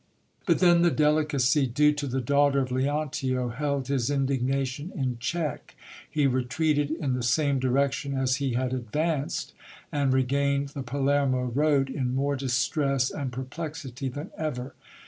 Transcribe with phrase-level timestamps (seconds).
[0.47, 5.17] But then the delicacy due to th j daughter of Leontio held his indignation in
[5.19, 5.75] check.
[6.09, 9.53] He retreated in the sane direction as he had advanced,
[9.91, 14.73] and regained the Palermo road, in more distress and perplexity than ever.